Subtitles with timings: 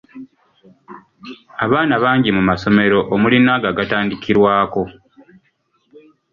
[1.65, 4.83] Abaana bangi mu masomero omuli n’ago agatandikirwako.